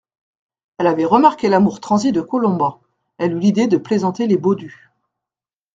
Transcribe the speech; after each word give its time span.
Elle 0.79 0.87
avait 0.87 1.05
remarqué 1.05 1.47
l'amour 1.47 1.79
transi 1.79 2.11
de 2.11 2.21
Colomban, 2.21 2.81
elle 3.19 3.33
eut 3.35 3.39
l'idée 3.39 3.67
de 3.67 3.77
plaisanter 3.77 4.25
les 4.25 4.35
Baudu. 4.35 4.89